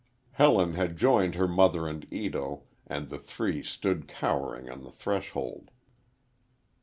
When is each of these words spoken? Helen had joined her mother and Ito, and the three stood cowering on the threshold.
Helen 0.31 0.73
had 0.73 0.97
joined 0.97 1.35
her 1.35 1.47
mother 1.47 1.87
and 1.87 2.07
Ito, 2.11 2.63
and 2.87 3.11
the 3.11 3.19
three 3.19 3.61
stood 3.61 4.07
cowering 4.07 4.67
on 4.67 4.81
the 4.83 4.89
threshold. 4.89 5.69